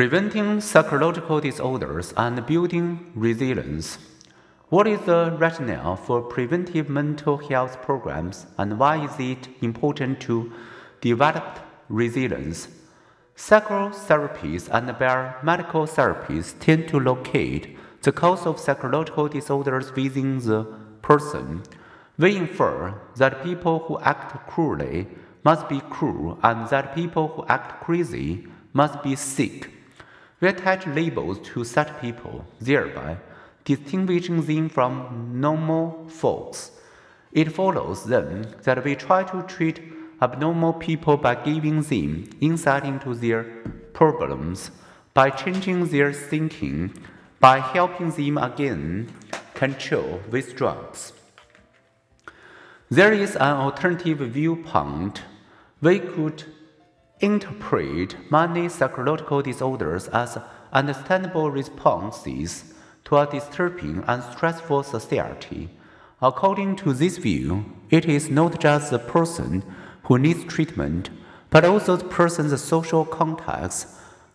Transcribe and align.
Preventing 0.00 0.62
psychological 0.62 1.42
disorders 1.42 2.14
and 2.16 2.46
building 2.46 3.12
resilience. 3.14 3.98
What 4.70 4.86
is 4.86 4.98
the 5.00 5.36
rationale 5.38 5.94
for 5.94 6.22
preventive 6.22 6.88
mental 6.88 7.36
health 7.36 7.82
programs 7.82 8.46
and 8.56 8.78
why 8.78 9.04
is 9.04 9.12
it 9.18 9.50
important 9.60 10.18
to 10.20 10.54
develop 11.02 11.58
resilience? 11.90 12.68
Psychotherapies 13.36 14.70
and 14.72 14.88
biomedical 14.88 15.86
therapies 15.86 16.58
tend 16.58 16.88
to 16.88 16.98
locate 16.98 17.76
the 18.00 18.10
cause 18.10 18.46
of 18.46 18.58
psychological 18.58 19.28
disorders 19.28 19.94
within 19.94 20.38
the 20.38 20.64
person. 21.02 21.62
We 22.16 22.36
infer 22.36 22.94
that 23.16 23.44
people 23.44 23.80
who 23.80 24.00
act 24.00 24.48
cruelly 24.48 25.08
must 25.44 25.68
be 25.68 25.82
cruel 25.90 26.38
and 26.42 26.66
that 26.70 26.94
people 26.94 27.28
who 27.28 27.44
act 27.48 27.84
crazy 27.84 28.46
must 28.72 29.02
be 29.02 29.14
sick. 29.14 29.72
We 30.40 30.48
attach 30.48 30.86
labels 30.86 31.38
to 31.50 31.64
such 31.64 32.00
people, 32.00 32.46
thereby 32.60 33.18
distinguishing 33.64 34.42
them 34.42 34.68
from 34.68 35.40
normal 35.40 36.08
folks. 36.08 36.72
It 37.32 37.52
follows 37.52 38.04
then 38.04 38.54
that 38.64 38.84
we 38.84 38.96
try 38.96 39.22
to 39.24 39.42
treat 39.42 39.80
abnormal 40.22 40.74
people 40.74 41.16
by 41.16 41.34
giving 41.34 41.82
them 41.82 42.28
insight 42.40 42.84
into 42.84 43.14
their 43.14 43.44
problems, 43.92 44.70
by 45.14 45.30
changing 45.30 45.88
their 45.88 46.12
thinking, 46.12 46.92
by 47.38 47.58
helping 47.58 48.10
them 48.10 48.38
again 48.38 49.12
control 49.54 50.20
with 50.30 50.56
drugs. 50.56 51.12
There 52.90 53.12
is 53.12 53.36
an 53.36 53.56
alternative 53.56 54.18
viewpoint. 54.18 55.22
We 55.80 56.00
could 56.00 56.44
interpret 57.20 58.16
many 58.30 58.68
psychological 58.68 59.42
disorders 59.42 60.08
as 60.08 60.38
understandable 60.72 61.50
responses 61.50 62.74
to 63.04 63.16
a 63.16 63.30
disturbing 63.30 64.02
and 64.06 64.22
stressful 64.22 64.82
society. 64.82 65.68
According 66.22 66.76
to 66.76 66.92
this 66.92 67.18
view, 67.18 67.64
it 67.90 68.06
is 68.06 68.30
not 68.30 68.60
just 68.60 68.90
the 68.90 68.98
person 68.98 69.62
who 70.04 70.18
needs 70.18 70.44
treatment, 70.44 71.10
but 71.50 71.64
also 71.64 71.96
the 71.96 72.04
person's 72.04 72.58
social 72.62 73.04
context. 73.04 73.88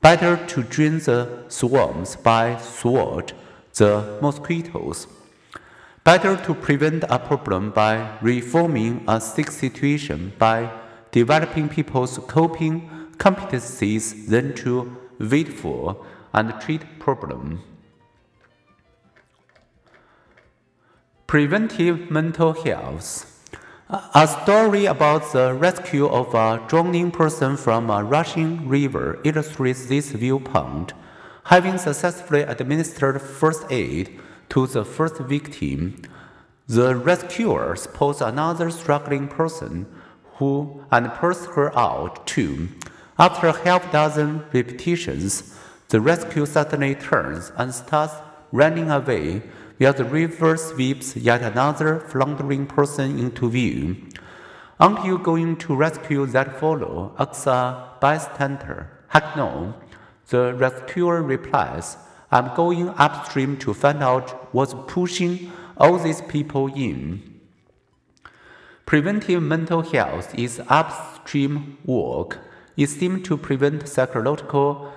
Better 0.00 0.36
to 0.46 0.62
drain 0.62 0.98
the 0.98 1.44
swarms 1.48 2.16
by 2.16 2.56
sword 2.58 3.32
the 3.74 4.18
mosquitoes. 4.20 5.06
Better 6.04 6.36
to 6.36 6.54
prevent 6.54 7.04
a 7.08 7.18
problem 7.18 7.70
by 7.70 8.18
reforming 8.20 9.04
a 9.06 9.20
sick 9.20 9.50
situation 9.50 10.32
by 10.38 10.70
developing 11.12 11.68
people's 11.68 12.18
coping 12.26 12.88
competencies 13.16 14.26
than 14.28 14.54
to 14.54 14.96
wait 15.18 15.48
for 15.48 16.04
and 16.32 16.60
treat 16.60 16.98
problem. 16.98 17.62
Preventive 21.26 22.10
mental 22.10 22.52
health. 22.52 23.34
A 24.14 24.26
story 24.26 24.84
about 24.86 25.32
the 25.32 25.54
rescue 25.54 26.06
of 26.06 26.34
a 26.34 26.62
drowning 26.68 27.10
person 27.10 27.56
from 27.56 27.90
a 27.90 28.04
rushing 28.04 28.68
river 28.68 29.18
illustrates 29.24 29.86
this 29.86 30.10
viewpoint. 30.10 30.92
Having 31.44 31.78
successfully 31.78 32.42
administered 32.42 33.20
first 33.22 33.64
aid 33.70 34.20
to 34.50 34.66
the 34.66 34.84
first 34.84 35.16
victim, 35.18 36.02
the 36.66 36.94
rescuers 36.94 37.86
pose 37.86 38.20
another 38.20 38.70
struggling 38.70 39.26
person 39.26 39.86
who 40.38 40.82
and 40.90 41.12
pulls 41.14 41.46
her 41.54 41.76
out 41.78 42.26
too. 42.26 42.68
After 43.18 43.52
half 43.52 43.90
dozen 43.92 44.44
repetitions, 44.52 45.54
the 45.88 46.00
rescue 46.00 46.46
suddenly 46.46 46.94
turns 46.94 47.50
and 47.56 47.74
starts 47.74 48.14
running 48.52 48.90
away 48.90 49.42
while 49.78 49.92
the 49.92 50.04
river 50.04 50.56
sweeps 50.56 51.16
yet 51.16 51.42
another 51.42 52.00
floundering 52.00 52.66
person 52.66 53.18
into 53.18 53.48
view. 53.50 53.96
Aren't 54.80 55.04
you 55.04 55.18
going 55.18 55.56
to 55.56 55.74
rescue 55.74 56.26
that 56.26 56.60
fellow? 56.60 57.14
asks 57.18 57.46
a 57.46 57.94
bystander. 58.00 58.90
Heck 59.08 59.36
no. 59.36 59.74
The 60.28 60.54
rescuer 60.54 61.22
replies, 61.22 61.96
I'm 62.30 62.54
going 62.54 62.90
upstream 62.90 63.56
to 63.58 63.72
find 63.72 64.02
out 64.02 64.54
what's 64.54 64.74
pushing 64.86 65.50
all 65.78 65.98
these 65.98 66.20
people 66.20 66.66
in. 66.74 67.37
Preventive 68.88 69.42
mental 69.42 69.82
health 69.82 70.34
is 70.34 70.62
upstream 70.66 71.76
work. 71.84 72.38
It 72.74 72.86
seems 72.86 73.28
to 73.28 73.36
prevent 73.36 73.86
psychological 73.86 74.90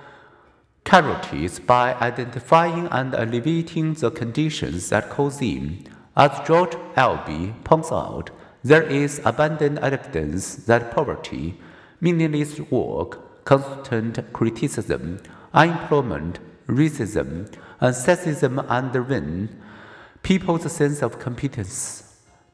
casualties 0.82 1.60
by 1.60 1.92
identifying 1.96 2.86
and 2.90 3.12
alleviating 3.12 3.92
the 3.92 4.10
conditions 4.10 4.88
that 4.88 5.10
cause 5.10 5.40
them. 5.40 5.84
As 6.16 6.30
George 6.48 6.74
Albee 6.96 7.52
points 7.64 7.92
out, 7.92 8.30
there 8.64 8.82
is 8.82 9.20
abundant 9.26 9.80
evidence 9.80 10.54
that 10.54 10.90
poverty, 10.92 11.60
meaningless 12.00 12.60
work, 12.70 13.44
constant 13.44 14.32
criticism, 14.32 15.20
unemployment, 15.52 16.38
racism, 16.66 17.54
and 17.78 17.94
sexism 17.94 18.64
undermine 18.70 19.50
people's 20.22 20.72
sense 20.72 21.02
of 21.02 21.18
competence 21.18 22.01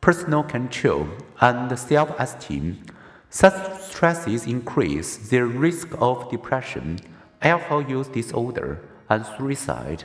personal 0.00 0.42
control, 0.42 1.08
and 1.40 1.78
self 1.78 2.10
esteem. 2.18 2.82
Such 3.30 3.80
stresses 3.80 4.46
increase 4.46 5.28
their 5.28 5.46
risk 5.46 5.88
of 6.00 6.30
depression, 6.30 6.98
alcohol 7.42 7.82
use 7.82 8.08
disorder, 8.08 8.80
and 9.08 9.26
suicide. 9.26 10.04